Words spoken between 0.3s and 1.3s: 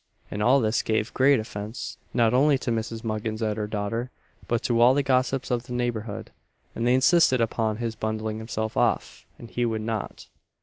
And all this gave